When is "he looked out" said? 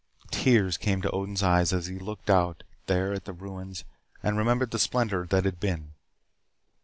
1.85-2.63